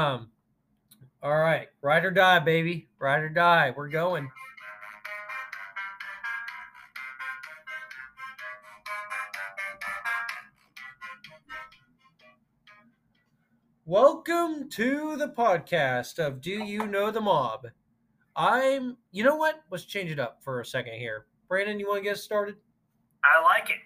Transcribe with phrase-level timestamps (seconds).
[0.00, 0.30] Um,
[1.22, 3.74] all right, ride or die, baby, ride or die.
[3.76, 4.30] We're going.
[13.84, 17.66] Welcome to the podcast of Do You Know the Mob?
[18.34, 19.56] I'm, you know what?
[19.70, 21.26] Let's change it up for a second here.
[21.46, 22.56] Brandon, you want to get started?
[23.22, 23.76] I like it.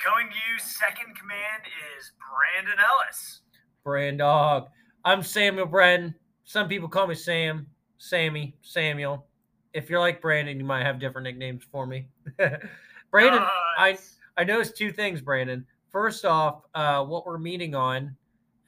[0.00, 1.62] Coming to you, second command
[1.96, 3.42] is Brandon Ellis.
[3.84, 4.68] Brand Dog.
[5.04, 6.14] I'm Samuel Brennan.
[6.44, 7.66] Some people call me Sam,
[7.96, 9.26] Sammy, Samuel.
[9.72, 12.08] If you're like Brandon, you might have different nicknames for me.
[13.10, 13.42] Brandon,
[13.78, 14.18] I Nice.
[14.36, 15.64] I noticed two things, Brandon.
[15.90, 18.14] First off, uh, what we're meeting on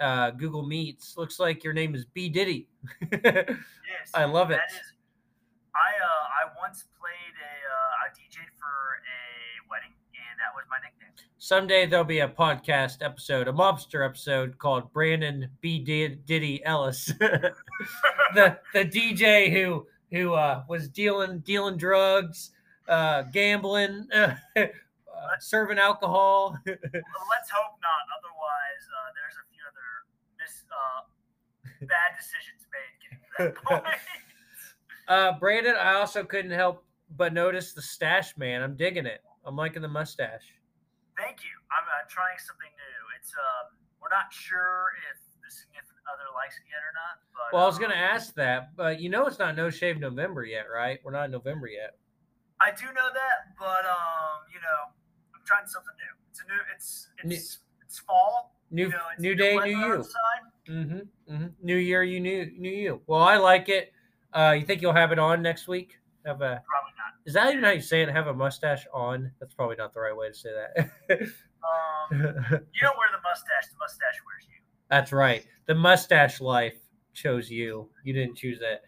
[0.00, 2.66] uh, Google Meets looks like your name is B Diddy.
[3.24, 3.50] yes,
[4.14, 4.60] I love it.
[4.70, 4.92] Is,
[10.62, 11.10] was my nickname.
[11.38, 17.06] Someday there'll be a podcast episode, a mobster episode called Brandon B Diddy Ellis,
[18.34, 22.52] the the DJ who who uh, was dealing dealing drugs,
[22.88, 24.34] uh, gambling, uh,
[25.40, 26.56] serving alcohol.
[26.66, 28.06] Let's hope not.
[28.18, 30.06] Otherwise, uh, there's a few other
[30.38, 33.96] mis- uh, bad decisions made getting to that point.
[35.08, 36.84] Uh, Brandon, I also couldn't help
[37.16, 38.62] but notice the stash man.
[38.62, 39.22] I'm digging it.
[39.44, 40.54] I'm liking the mustache.
[41.16, 41.54] Thank you.
[41.68, 42.98] I'm uh, trying something new.
[43.18, 47.20] It's um, we're not sure if the significant other likes it yet or not.
[47.36, 50.00] But Well, I was um, gonna ask that, but you know it's not No Shave
[50.00, 50.98] November yet, right?
[51.04, 51.98] We're not in November yet.
[52.60, 54.90] I do know that, but um, you know,
[55.34, 56.14] I'm trying something new.
[56.30, 56.60] It's a new.
[56.74, 58.56] It's New- it's it's fall.
[58.70, 60.04] New you know, it's new day, new you.
[60.70, 61.46] Mm-hmm, mm-hmm.
[61.60, 63.02] New year, you new new you.
[63.06, 63.92] Well, I like it.
[64.32, 65.98] Uh, you think you'll have it on next week?
[66.24, 66.91] Have a Probably.
[67.24, 68.08] Is that even how you say it?
[68.08, 69.30] Have a mustache on?
[69.40, 70.88] That's probably not the right way to say that.
[71.10, 73.70] Um, you don't wear the mustache.
[73.70, 74.60] The mustache wears you.
[74.90, 75.46] That's right.
[75.66, 76.74] The mustache life
[77.14, 77.88] chose you.
[78.04, 78.82] You didn't choose it.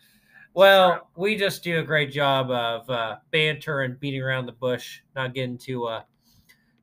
[0.55, 5.01] Well, we just do a great job of uh, banter and beating around the bush,
[5.17, 6.03] not getting to uh,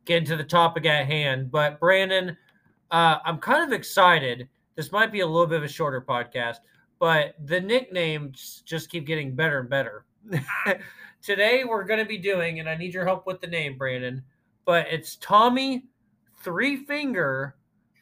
[0.05, 1.51] getting to the topic at hand.
[1.51, 2.35] But Brandon,
[2.91, 4.49] uh, I'm kind of excited.
[4.75, 6.57] This might be a little bit of a shorter podcast,
[6.99, 10.05] but the nicknames just keep getting better and better.
[11.21, 14.23] Today we're going to be doing, and I need your help with the name, Brandon.
[14.65, 15.85] But it's Tommy
[16.43, 17.55] Three Finger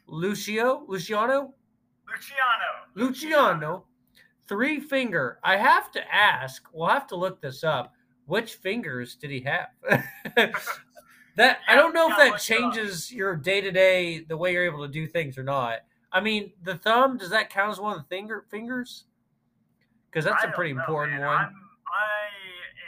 [0.08, 1.54] Lucio Luciano
[2.08, 2.70] Luciano.
[2.96, 3.86] Luciano
[4.48, 5.40] Three Finger.
[5.44, 6.68] I have to ask.
[6.74, 7.94] We'll have to look this up.
[8.26, 9.70] Which fingers did he have?
[11.36, 14.86] that I don't know if that changes your day to day the way you're able
[14.86, 15.80] to do things or not.
[16.12, 19.06] I mean, the thumb does that count as one of the finger fingers?
[20.10, 21.28] Because that's I a pretty know, important man.
[21.28, 21.38] one.
[21.38, 21.54] I'm,
[21.90, 22.26] I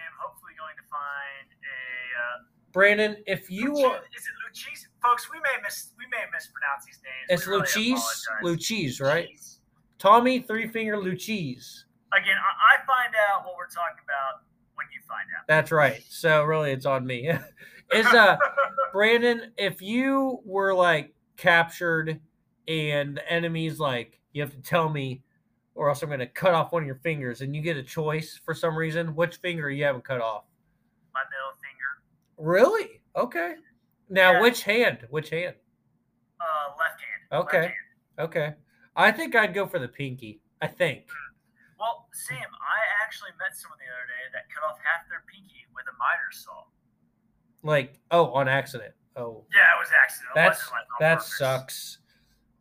[0.06, 1.80] am hopefully going to find a.
[2.18, 4.86] Uh, Brandon, if you Luci- are, is it Luchis?
[5.02, 7.42] Folks, we may miss we may mispronounce these names.
[7.42, 9.30] it's We really Luchis, right?
[9.30, 9.58] Luchis.
[9.98, 11.84] Tommy Three Finger Luchis.
[12.14, 14.44] Again, I, I find out what we're talking about
[14.76, 15.48] when you find out.
[15.48, 16.04] That's right.
[16.10, 17.30] So really, it's on me.
[17.94, 18.38] Is uh
[18.94, 22.20] Brandon, if you were like captured
[22.68, 25.24] and the enemy's like, you have to tell me,
[25.76, 27.84] or else I'm going to cut off one of your fingers, and you get a
[27.84, 30.44] choice for some reason, which finger you haven't cut off?
[31.14, 31.51] my middle
[32.42, 33.02] Really?
[33.16, 33.56] Okay.
[34.10, 34.42] Now, Yeah.
[34.42, 35.06] which hand?
[35.10, 35.56] Which hand?
[36.40, 37.44] uh, left hand.
[37.44, 37.62] Okay.
[37.62, 38.28] Left hand.
[38.28, 38.54] Okay.
[38.96, 40.42] I think I'd go for the pinky.
[40.62, 41.08] I think.
[41.80, 45.66] Well, Sam, I actually met someone the other day that cut off half their pinky
[45.76, 46.64] with a miter saw.
[47.64, 48.94] Like, oh, on accident.
[49.16, 50.32] Oh, Yeah, it was accident.
[50.32, 51.38] It that's like, that purpose.
[51.38, 51.98] sucks.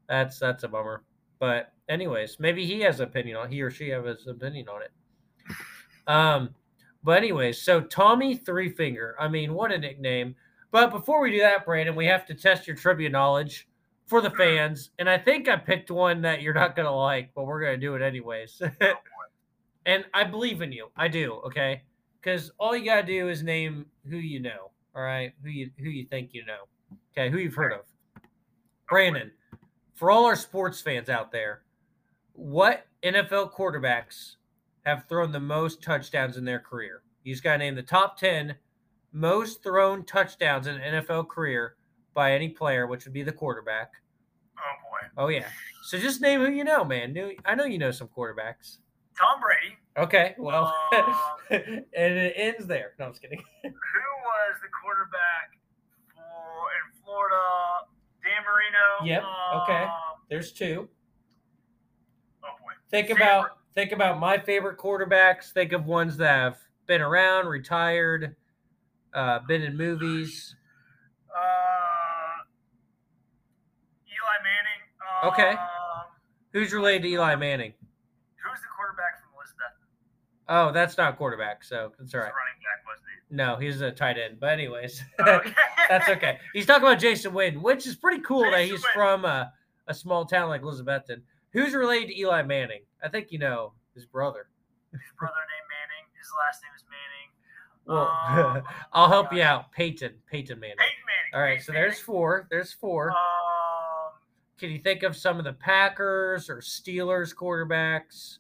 [0.09, 1.05] That's that's a bummer.
[1.39, 4.83] But anyways, maybe he has an opinion on he or she has his opinion on
[4.83, 4.91] it.
[6.07, 6.55] Um,
[7.03, 9.17] but anyways, so Tommy Three Finger.
[9.19, 10.35] I mean, what a nickname.
[10.71, 13.69] But before we do that, Brandon, we have to test your trivia knowledge
[14.07, 14.91] for the fans.
[14.99, 17.95] And I think I picked one that you're not gonna like, but we're gonna do
[17.95, 18.61] it anyways.
[19.87, 20.89] and I believe in you.
[20.97, 21.83] I do, okay?
[22.21, 24.71] Because all you gotta do is name who you know.
[24.95, 26.67] All right, who you who you think you know.
[27.13, 27.81] Okay, who you've heard of.
[28.89, 29.31] Brandon,
[29.95, 31.63] for all our sports fans out there,
[32.33, 34.37] what NFL quarterbacks
[34.87, 37.03] have thrown the most touchdowns in their career?
[37.25, 38.55] You just got to name the top 10
[39.13, 41.77] most thrown touchdowns in an NFL career
[42.15, 43.91] by any player, which would be the quarterback.
[44.59, 45.47] Oh boy, Oh, yeah.
[45.85, 47.17] So just name who you know, man.
[47.45, 48.79] I know you know some quarterbacks.
[49.19, 49.77] Tom Brady.
[49.99, 51.15] Okay, well, Um,
[51.51, 52.93] and it ends there.
[52.99, 53.39] No, I'm just kidding.
[53.65, 55.59] Who was the quarterback
[56.15, 57.37] for in Florida?
[58.23, 59.05] Dan Marino.
[59.05, 59.23] Yep,
[59.63, 59.83] okay.
[59.85, 59.91] Um,
[60.31, 60.89] There's two.
[62.45, 62.73] oh boy.
[62.91, 65.53] Think Favorite- about think about my favorite quarterbacks.
[65.53, 68.37] Think of ones that have been around, retired,
[69.15, 70.55] uh, been in movies.
[71.35, 72.43] Uh,
[74.07, 75.33] Eli Manning.
[75.33, 75.51] Okay.
[75.59, 75.67] Um,
[76.53, 77.73] Who's related to Eli Manning?
[78.45, 79.77] Who's the quarterback from Elizabeth?
[80.49, 82.31] Oh, that's not quarterback, so that's all He's right.
[82.31, 83.37] a running back, wasn't he?
[83.37, 84.41] No, he's a tight end.
[84.41, 85.53] But anyways, Okay.
[85.89, 86.39] that's okay.
[86.53, 88.95] He's talking about Jason Witten, which is pretty cool that he's Witten.
[88.95, 89.53] from a,
[89.87, 91.21] a small town like Elizabethton.
[91.53, 92.83] Who's related to Eli Manning?
[93.03, 94.49] I think you know his brother.
[94.93, 96.07] His brother named Manning.
[96.19, 97.31] His last name is Manning.
[97.87, 98.63] Well, Um,
[98.93, 99.73] I'll help you out.
[99.73, 100.15] Peyton.
[100.31, 100.77] Peyton Manning.
[100.79, 101.35] Peyton Manning.
[101.35, 102.05] All right, Peyton so there's Manning.
[102.05, 102.47] four.
[102.51, 103.11] There's four.
[103.11, 103.17] Um,
[104.59, 108.39] Can you think of some of the Packers or Steelers quarterbacks?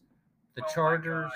[0.57, 1.31] The oh Chargers.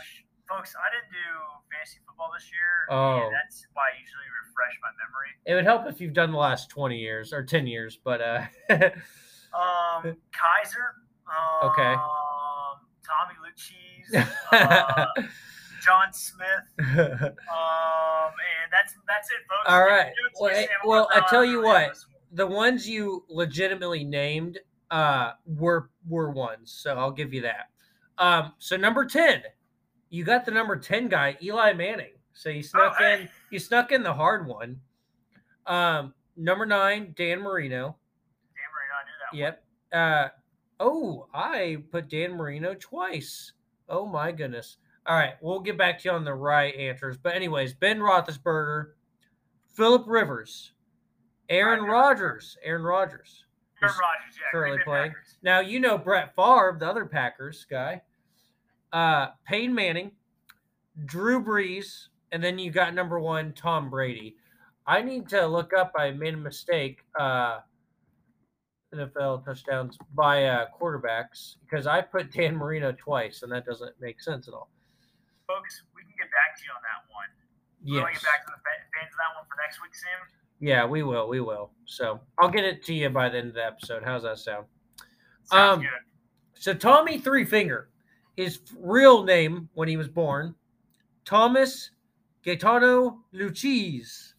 [0.49, 1.41] Folks, I didn't do
[1.73, 2.87] fantasy football this year.
[2.91, 3.31] Oh.
[3.33, 5.31] that's why I usually refresh my memory.
[5.47, 8.43] It would help if you've done the last 20 years or 10 years, but uh
[9.55, 10.97] Um, Kaiser.
[11.29, 11.95] Um, Okay.
[13.05, 14.29] Tommy Luchis.
[14.53, 15.07] Uh,
[15.83, 16.67] John Smith.
[16.79, 19.67] Um, and that's that's it, folks.
[19.67, 20.13] All right.
[20.15, 21.91] to Well, eh, well, I Uh, tell you what.
[21.91, 24.59] was- the ones you legitimately named
[24.91, 27.69] uh were were ones, so I'll give you that.
[28.19, 29.43] Um so number 10.
[30.11, 32.13] You got the number 10 guy, Eli Manning.
[32.33, 33.23] So you snuck hey.
[33.23, 34.81] in you snuck in the hard one.
[35.67, 37.97] Um number 9, Dan Marino.
[38.57, 39.31] Damn right, I knew that.
[39.31, 39.39] one.
[39.39, 39.65] Yep.
[39.93, 40.29] Uh
[40.81, 43.53] oh, I put Dan Marino twice.
[43.89, 44.79] Oh my goodness.
[45.07, 47.19] All right, we'll get back to you on the right answers.
[47.19, 48.93] But anyways, Ben Roethlisberger,
[49.75, 50.73] Philip Rivers,
[51.49, 51.85] Aaron.
[51.85, 53.45] Rodgers, Aaron Rodgers.
[53.83, 55.11] Aaron Rodgers, yeah, currently playing.
[55.11, 55.37] Packers.
[55.43, 58.01] Now you know Brett Favre, the other Packers guy.
[58.93, 60.13] Uh, Peyton Manning,
[61.05, 64.37] Drew Brees, and then you got number one Tom Brady.
[64.87, 65.93] I need to look up.
[65.99, 67.01] I made a mistake.
[67.19, 67.61] Uh,
[68.95, 74.21] NFL touchdowns by uh, quarterbacks because I put Dan Marino twice, and that doesn't make
[74.21, 74.71] sense at all.
[75.47, 77.29] Folks, we can get back to you on that one.
[77.85, 78.23] We want to Yes.
[78.23, 80.29] get back to the fans of that one for next week, Sam.
[80.61, 81.29] Yeah, we will.
[81.29, 81.73] We will.
[81.85, 84.03] So I'll get it to you by the end of the episode.
[84.05, 84.67] How's that sound?
[85.45, 85.91] Sounds Um, good.
[86.55, 87.91] So Tommy Three Finger,
[88.37, 90.55] his real name when he was born,
[91.27, 91.91] Thomas
[92.43, 94.33] Gaetano Luchis,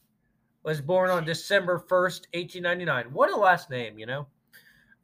[0.63, 3.13] was born on December 1st, 1899.
[3.13, 4.25] What a last name, you know?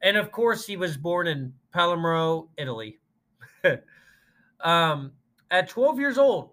[0.02, 2.98] And of course, he was born in Palermo, Italy.
[4.60, 5.12] um,
[5.50, 6.50] at 12 years old,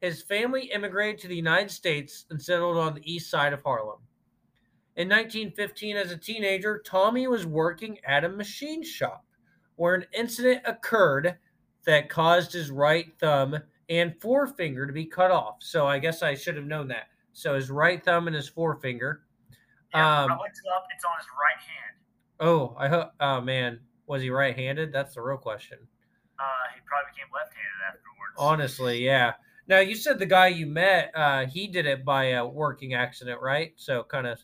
[0.00, 4.00] his family immigrated to the United States and settled on the east side of Harlem.
[4.96, 9.24] In 1915, as a teenager, Tommy was working at a machine shop
[9.76, 11.36] where an incident occurred
[11.86, 13.56] that caused his right thumb
[13.88, 15.56] and forefinger to be cut off.
[15.60, 17.06] So I guess I should have known that.
[17.32, 19.22] So his right thumb and his forefinger.
[19.94, 20.86] Yeah, um, I looked it up.
[20.94, 21.97] It's on his right hand.
[22.40, 23.10] Oh, I hope.
[23.20, 24.92] Oh man, was he right-handed?
[24.92, 25.78] That's the real question.
[26.38, 26.44] Uh,
[26.74, 28.36] he probably became left-handed afterwards.
[28.38, 29.32] Honestly, yeah.
[29.66, 33.40] Now you said the guy you met, uh, he did it by a working accident,
[33.42, 33.72] right?
[33.76, 34.38] So kind of,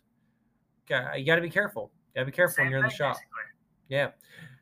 [1.16, 1.92] you got to be careful.
[2.14, 3.14] Got to be careful Same when you're in the shop.
[3.16, 3.42] basically.
[3.88, 4.10] Yeah.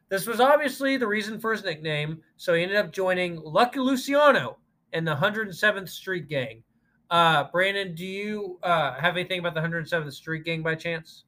[0.09, 4.59] This was obviously the reason for his nickname, so he ended up joining Lucky Luciano
[4.93, 6.63] and the 107th Street Gang.
[7.11, 11.25] Uh, Brandon, do you uh, have anything about the 107th Street Gang by chance?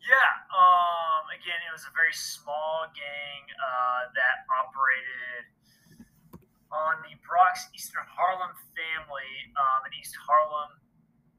[0.00, 0.58] Yeah.
[0.58, 1.11] Um.
[1.32, 5.48] Again, it was a very small gang uh, that operated
[6.72, 10.76] on the Bronx Eastern Harlem family um, in East Harlem.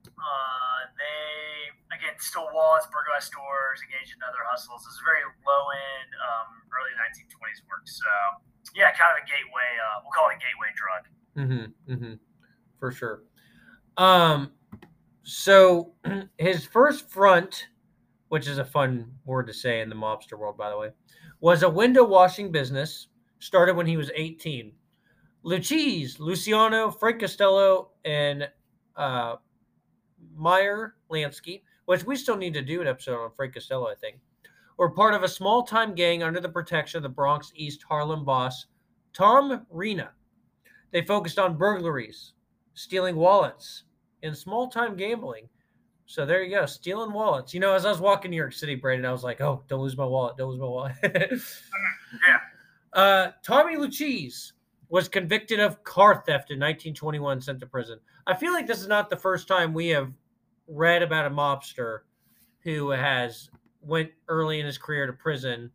[0.10, 4.86] Uh, they again stole wallets, burglarized stores, engaged in other hustles.
[4.86, 7.86] It was a very low end, um, early 1920s work.
[7.86, 8.10] So
[8.76, 9.70] yeah, kind of a gateway.
[9.78, 11.04] Uh, we'll call it a gateway drug.
[11.38, 11.66] Mm-hmm.
[11.92, 12.16] Mm-hmm.
[12.80, 13.24] For sure.
[13.98, 14.52] Um,
[15.24, 15.94] so
[16.38, 17.68] his first front,
[18.34, 20.90] which is a fun word to say in the mobster world, by the way,
[21.40, 23.10] was a window washing business.
[23.38, 24.72] Started when he was 18.
[25.46, 28.50] Luchis, Luciano, Frank Costello, and
[28.96, 29.36] uh,
[30.36, 34.18] Meyer Lansky, which we still need to do an episode on Frank Costello, I think,
[34.80, 38.26] were part of a small time gang under the protection of the Bronx East Harlem
[38.26, 38.66] boss,
[39.14, 40.10] Tom Reina.
[40.90, 42.34] They focused on burglaries,
[42.74, 43.84] stealing wallets,
[44.24, 45.50] and small time gambling.
[46.06, 47.54] So there you go, stealing wallets.
[47.54, 49.82] You know, as I was walking New York City, Brandon, I was like, oh, don't
[49.82, 50.94] lose my wallet, don't lose my wallet.
[52.28, 52.38] Yeah.
[52.94, 54.52] Uh, Tommy Lucchese
[54.88, 57.98] was convicted of car theft in 1921, sent to prison.
[58.28, 60.12] I feel like this is not the first time we have
[60.68, 62.02] read about a mobster
[62.60, 63.50] who has
[63.82, 65.72] went early in his career to prison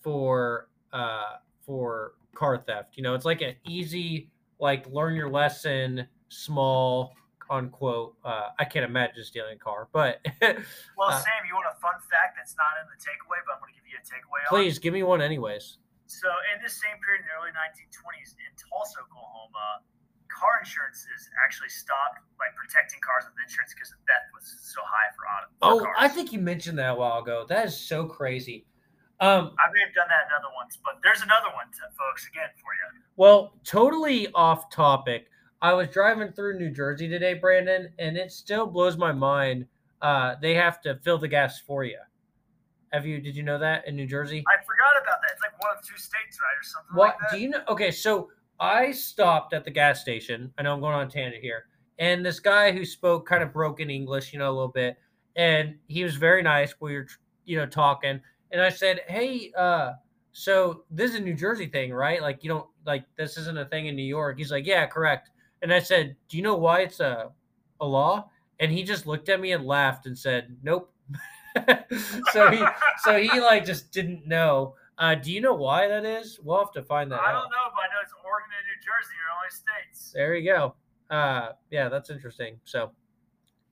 [0.00, 2.96] for uh, for car theft.
[2.96, 7.14] You know, it's like an easy, like learn your lesson, small
[7.50, 8.16] unquote.
[8.24, 11.94] Uh, I can't imagine stealing a car, but Well, Uh, Sam, you want a fun
[12.10, 14.50] fact that's not in the takeaway, but I'm going to give you a takeaway on.
[14.50, 15.78] please give me one, anyways.
[16.06, 19.82] So, in this same period in the early 1920s in Tulsa, Oklahoma,
[20.30, 24.80] car insurance is actually stopped, like protecting cars with insurance because the theft was so
[24.86, 25.46] high for auto.
[25.58, 25.96] for Oh, cars.
[25.98, 27.44] I think you mentioned that a while ago.
[27.48, 28.66] That is so crazy.
[29.18, 32.50] Um, I may have done that another once, but there's another one, to, folks, again
[32.60, 33.00] for you.
[33.16, 35.26] Well, totally off topic.
[35.62, 39.66] I was driving through New Jersey today, Brandon, and it still blows my mind.
[40.02, 41.98] Uh, they have to fill the gas for you.
[42.92, 43.20] Have you?
[43.20, 44.44] Did you know that in New Jersey?
[44.46, 45.32] I forgot about that.
[45.32, 47.36] It's like one of two states, right, or something What like that.
[47.36, 47.62] do you know?
[47.68, 50.52] Okay, so I stopped at the gas station.
[50.58, 51.64] I know I'm going on a tangent here,
[51.98, 54.98] and this guy who spoke kind of broken English, you know, a little bit,
[55.34, 56.74] and he was very nice.
[56.80, 57.06] We were,
[57.44, 58.20] you know, talking,
[58.52, 59.94] and I said, "Hey, uh,
[60.32, 62.22] so this is a New Jersey thing, right?
[62.22, 65.30] Like, you don't like this isn't a thing in New York." He's like, "Yeah, correct."
[65.62, 67.30] And I said, "Do you know why it's a
[67.80, 70.92] a law?" And he just looked at me and laughed and said, "Nope."
[72.32, 72.62] so he
[73.02, 74.74] so he like just didn't know.
[74.98, 76.38] Uh, do you know why that is?
[76.42, 77.42] We'll have to find that I out.
[77.42, 80.12] don't know, but I know it's Oregon and New Jersey are only states.
[80.14, 80.74] There you go.
[81.10, 82.58] Uh, yeah, that's interesting.
[82.64, 82.90] So,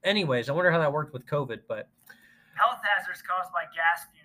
[0.03, 1.61] anyways, I wonder how that worked with COVID.
[1.67, 1.89] But
[2.55, 4.24] Health hazards caused by gas fumes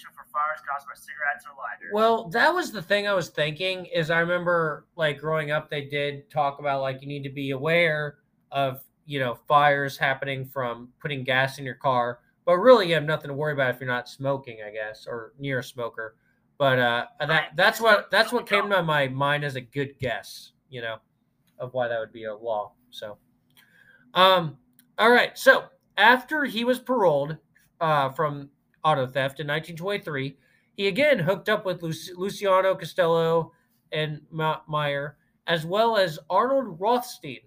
[0.00, 1.90] potential for fires caused by cigarettes or lighters.
[1.92, 3.86] well, that was the thing I was thinking.
[3.86, 7.50] Is I remember like growing up, they did talk about like you need to be
[7.50, 8.18] aware
[8.52, 13.04] of you know fires happening from putting gas in your car, but really you have
[13.04, 16.16] nothing to worry about if you're not smoking, I guess, or near a smoker.
[16.58, 20.52] But uh, that that's what that's what came to my mind as a good guess,
[20.68, 20.96] you know,
[21.58, 22.72] of why that would be a law.
[22.90, 23.16] So,
[24.14, 24.58] um,
[24.98, 25.36] all right.
[25.38, 25.64] So
[25.96, 27.36] after he was paroled
[27.80, 28.50] uh, from
[28.84, 30.36] auto theft in 1923,
[30.76, 33.52] he again hooked up with Luci- Luciano Costello
[33.92, 37.40] and Meyer, as well as Arnold Rothstein.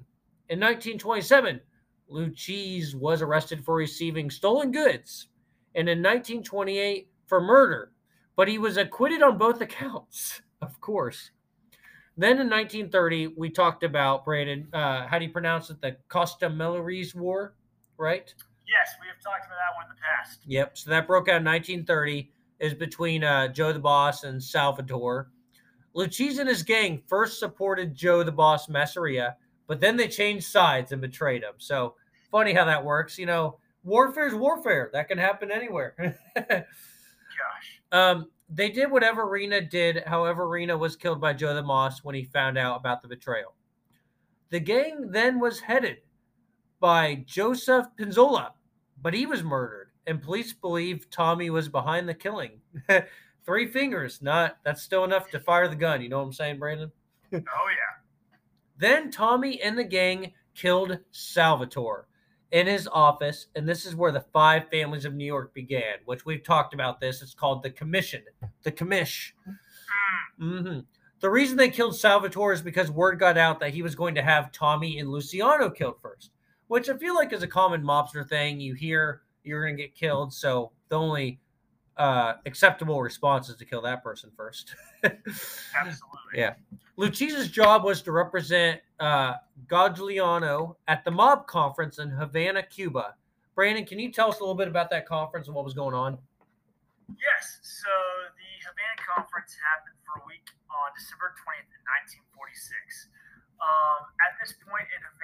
[0.50, 1.60] In 1927,
[2.08, 5.28] Lucchese was arrested for receiving stolen goods,
[5.74, 7.92] and in 1928 for murder,
[8.36, 11.32] but he was acquitted on both accounts, of course.
[12.16, 14.68] Then in 1930, we talked about Brandon.
[14.72, 15.82] Uh, how do you pronounce it?
[15.82, 17.56] The Castellammarese War,
[17.98, 18.32] right?
[18.68, 20.42] Yes, we have talked about that one in the past.
[20.48, 20.78] Yep.
[20.78, 22.32] So that broke out in 1930.
[22.60, 25.28] Is between uh, Joe the Boss and Salvatore.
[25.94, 29.36] Lucchese and his gang first supported Joe the Boss Masseria,
[29.68, 31.56] but then they changed sides and betrayed him.
[31.58, 31.96] So
[32.32, 33.18] funny how that works.
[33.18, 34.90] You know, warfare is warfare.
[34.94, 36.16] That can happen anywhere.
[36.36, 37.82] Gosh.
[37.92, 40.04] um, they did whatever Reina did.
[40.06, 43.56] However, Reina was killed by Joe the Moss when he found out about the betrayal.
[44.52, 45.98] The gang then was headed
[46.84, 48.50] by Joseph Pinzolo,
[49.02, 52.60] but he was murdered, and police believe Tommy was behind the killing.
[53.46, 56.02] Three fingers, not that's still enough to fire the gun.
[56.02, 56.92] You know what I'm saying, Brandon?
[57.34, 58.02] Oh yeah.
[58.78, 62.10] Then Tommy and the gang killed Salvatore
[62.52, 66.26] in his office, and this is where the five families of New York began, which
[66.26, 67.22] we've talked about this.
[67.22, 68.24] It's called the Commission,
[68.64, 69.32] the Commish.
[70.38, 70.80] hmm
[71.22, 74.22] The reason they killed Salvatore is because word got out that he was going to
[74.22, 76.32] have Tommy and Luciano killed first,
[76.68, 78.60] which I feel like is a common mobster thing.
[78.60, 81.40] You hear you're going to get killed, so the only
[81.98, 84.76] uh, acceptable response is to kill that person first.
[85.04, 86.00] Absolutely.
[86.36, 86.54] Yeah.
[86.98, 89.36] Lucisa's job was to represent uh,
[89.68, 93.16] Gagliano at the mob conference in Havana, Cuba.
[93.56, 95.94] Brandon, can you tell us a little bit about that conference and what was going
[95.94, 96.18] on?
[97.10, 97.60] Yes.
[97.62, 97.92] So
[98.34, 101.70] the Havana Conference happened for a week on December 20th,
[102.34, 103.14] 1946.
[103.62, 105.23] Um, at this point in Havana,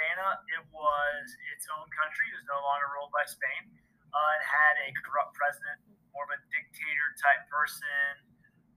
[1.53, 2.29] its own country.
[2.31, 3.69] It was no longer ruled by Spain.
[4.09, 5.77] Uh, it had a corrupt president,
[6.13, 8.13] more of a dictator type person,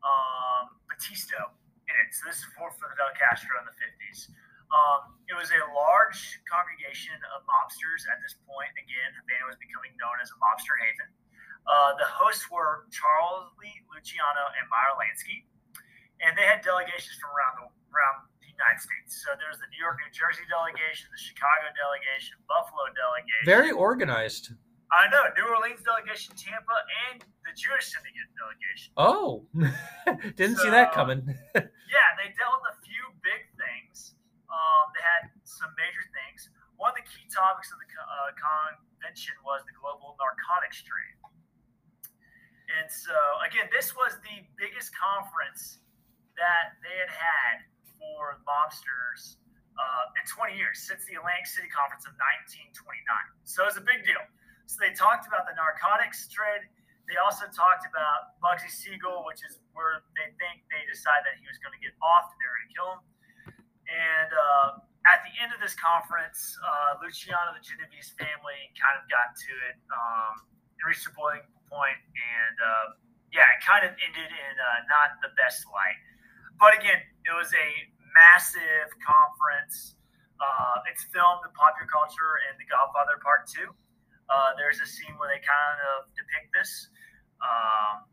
[0.04, 1.52] um, Batista,
[1.88, 2.12] in it.
[2.12, 4.28] So this is before Fidel Castro in the 50s.
[4.72, 8.72] Um, it was a large congregation of mobsters at this point.
[8.80, 11.12] Again, Havana was becoming known as a mobster haven.
[11.68, 15.44] Uh, the hosts were Charles Lee Luciano and Meyer Lansky,
[16.24, 17.51] and they had delegations from around
[18.76, 19.20] the States.
[19.20, 23.44] So there's the New York, New Jersey delegation, the Chicago delegation, Buffalo delegation.
[23.44, 24.56] Very organized.
[24.92, 26.76] I know New Orleans delegation, Tampa,
[27.08, 28.92] and the Jewish syndicate delegation.
[29.00, 29.48] Oh,
[30.36, 31.24] didn't see that coming.
[31.92, 34.16] Yeah, they dealt with a few big things.
[34.48, 36.48] Um, they had some major things.
[36.80, 41.20] One of the key topics of the uh, convention was the global narcotics trade.
[42.80, 43.12] And so,
[43.44, 45.84] again, this was the biggest conference
[46.40, 47.56] that they had had
[48.02, 49.38] for mobsters
[49.78, 52.98] uh, in 20 years since the Atlantic City Conference of 1929.
[53.46, 54.20] So it was a big deal.
[54.66, 56.66] So they talked about the narcotics trade.
[57.06, 61.46] They also talked about Bugsy Siegel, which is where they think they decided that he
[61.46, 63.00] was going to get off and they were going to kill him.
[63.92, 64.68] And uh,
[65.10, 69.52] at the end of this conference, uh, Luciano, the Genovese family, kind of got to
[69.70, 69.76] it.
[69.90, 70.46] Um,
[70.78, 71.98] it reached a boiling point.
[71.98, 72.86] point, and uh,
[73.34, 75.98] yeah, it kind of ended in uh, not the best light.
[76.60, 77.68] But again, it was a
[78.14, 79.96] massive conference.
[80.40, 83.70] Uh, it's filmed in popular culture in The Godfather Part Two.
[84.30, 86.88] Uh, there's a scene where they kind of depict this.
[87.40, 88.04] Um,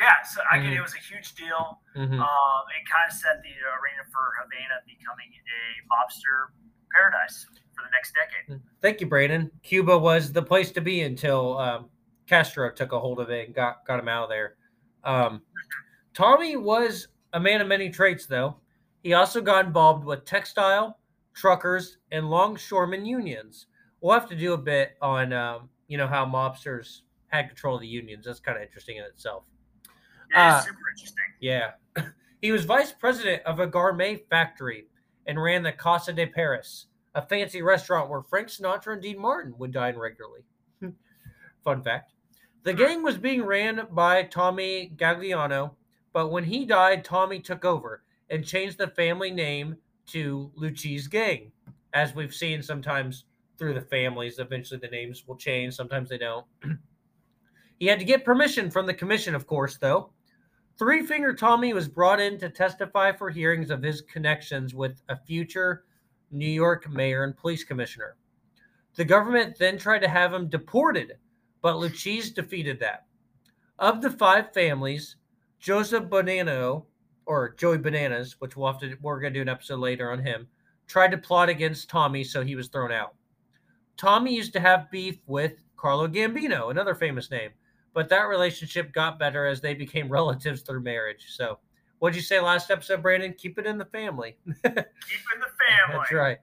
[0.00, 0.74] Yeah, so I Mhm.
[0.76, 1.80] it was a huge deal.
[1.94, 2.18] Mhm.
[2.18, 6.48] Um, it kind of set the arena for Havana becoming a mobster
[6.90, 7.46] paradise
[7.76, 8.60] for the next decade.
[8.80, 9.52] Thank you, Brandon.
[9.62, 11.90] Cuba was the place to be until um,
[12.26, 14.56] Castro took a hold of it and got got him out of there.
[15.04, 15.44] Um,
[16.14, 18.58] Tommy was a man of many traits, though.
[19.02, 20.98] He also got involved with textile,
[21.34, 23.66] truckers, and longshoremen unions.
[24.00, 27.80] We'll have to do a bit on, um, you know, how mobsters had control of
[27.80, 28.26] the unions.
[28.26, 29.44] That's kind of interesting in itself.
[30.30, 31.24] Yeah, Uh, super interesting.
[31.40, 31.70] Yeah.
[32.40, 34.86] he was vice president of a gourmet factory
[35.26, 39.54] and ran the Casa de Paris, a fancy restaurant where Frank Sinatra and Dean Martin
[39.58, 40.42] would dine regularly.
[41.64, 42.12] Fun fact.
[42.64, 45.72] The gang was being ran by Tommy Gagliano,
[46.12, 51.52] but when he died, Tommy took over and changed the family name to Lucci's Gang.
[51.92, 53.26] As we've seen sometimes
[53.58, 56.46] through the families, eventually the names will change, sometimes they don't.
[57.78, 60.10] he had to get permission from the commission, of course, though.
[60.78, 65.16] Three Finger Tommy was brought in to testify for hearings of his connections with a
[65.16, 65.84] future
[66.30, 68.16] New York mayor and police commissioner.
[68.94, 71.18] The government then tried to have him deported,
[71.60, 73.04] but Luchis defeated that.
[73.78, 75.16] Of the five families,
[75.60, 76.86] Joseph Bonanno,
[77.26, 80.18] or Joey Bananas, which we'll have to, we're going to do an episode later on
[80.18, 80.46] him,
[80.86, 83.14] tried to plot against Tommy, so he was thrown out.
[83.96, 87.50] Tommy used to have beef with Carlo Gambino, another famous name
[87.94, 91.26] but that relationship got better as they became relatives through marriage.
[91.28, 91.58] So,
[91.98, 93.34] what'd you say last episode, Brandon?
[93.36, 94.36] Keep it in the family.
[94.46, 94.84] Keep in the
[95.68, 95.92] family.
[95.92, 96.38] That's right.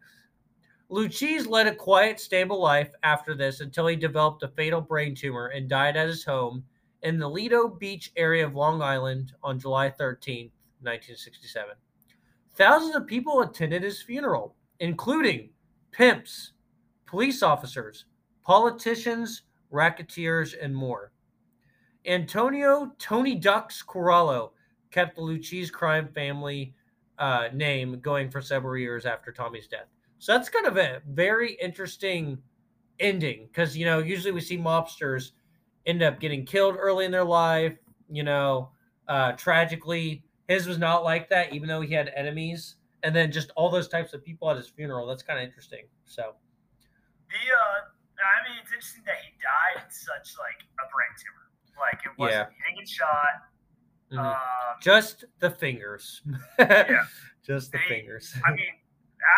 [0.91, 5.47] Lucchese led a quiet, stable life after this until he developed a fatal brain tumor
[5.47, 6.63] and died at his home
[7.03, 10.49] in the Lido Beach area of Long Island on July 13,
[10.81, 11.75] 1967.
[12.55, 15.49] Thousands of people attended his funeral, including
[15.91, 16.53] pimps,
[17.05, 18.05] police officers,
[18.43, 21.11] politicians, racketeers, and more.
[22.05, 24.51] Antonio Tony Ducks Corallo
[24.91, 26.73] kept the Lucchese crime family
[27.17, 29.87] uh, name going for several years after Tommy's death.
[30.17, 32.37] So that's kind of a very interesting
[32.99, 35.31] ending because, you know, usually we see mobsters
[35.85, 37.77] end up getting killed early in their life,
[38.09, 38.71] you know,
[39.07, 40.23] uh, tragically.
[40.49, 42.75] His was not like that, even though he had enemies.
[43.03, 45.07] And then just all those types of people at his funeral.
[45.07, 45.85] That's kind of interesting.
[46.03, 46.33] So,
[47.29, 47.87] The uh,
[48.19, 51.47] I mean, it's interesting that he died in such like a brain tumor.
[51.79, 52.49] Like it wasn't.
[52.49, 52.55] Yeah.
[52.57, 53.33] He didn't get shot.
[54.11, 54.19] mhm.
[54.19, 56.21] Um, just the fingers.
[56.59, 57.03] Yeah.
[57.45, 58.33] Just the They- fingers.
[58.45, 58.73] I mean,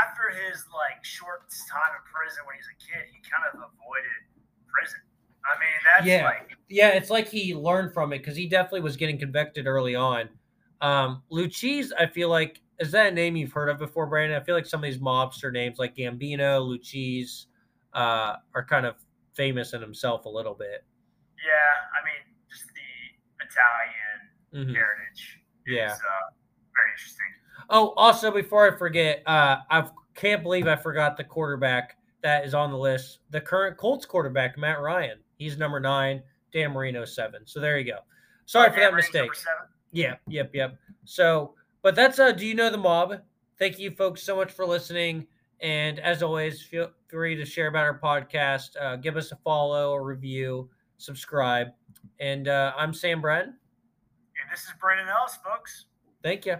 [0.04, 3.54] after his like short time in prison when he was a kid, he kind of
[3.56, 4.19] avoided
[4.67, 5.00] prison.
[5.45, 6.26] I mean, that's Yeah.
[6.26, 9.95] like Yeah, it's like he learned from it because he definitely was getting convicted early
[9.95, 10.30] on.
[10.82, 14.39] Um, I feel like, is that a name you've heard of before, Brandon?
[14.39, 17.46] I feel like some of these mobster names like Gambino, Luchis,
[17.94, 18.96] uh, are kind of
[19.36, 20.84] famous in himself a little bit.
[21.44, 21.54] yeah.
[22.00, 24.76] I mean, just the Italian Mhm.
[24.76, 25.39] heritage.
[25.65, 25.88] Yeah.
[25.94, 26.30] Is, uh,
[26.76, 27.26] very interesting.
[27.70, 32.54] Oh, also before I forget, uh, I can't believe I forgot the quarterback that is
[32.54, 33.20] on the list.
[33.32, 35.24] The current Colts quarterback, Matt Ryan.
[35.38, 36.22] He's number nine.
[36.54, 37.48] Dan Marino seven.
[37.48, 38.00] So there you go.
[38.46, 39.32] Sorry for that Cameron's mistake.
[39.91, 40.77] Yeah, yep, yep.
[41.06, 43.21] So, but that's uh do you know the mob?
[43.60, 45.27] Thank you folks so much for listening.
[45.60, 49.93] And as always, feel free to share about our podcast, uh, give us a follow,
[49.93, 51.67] a review, subscribe.
[52.19, 53.43] And uh, I'm Sam Brad.
[53.45, 53.56] And
[54.51, 55.86] this is Brandon Ellis, folks.
[56.23, 56.58] Thank you.